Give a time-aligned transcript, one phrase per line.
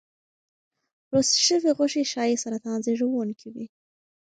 [1.07, 3.65] پروسس شوې غوښې ښایي سرطان زېږونکي وي.